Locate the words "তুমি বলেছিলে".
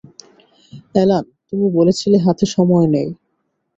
1.47-2.17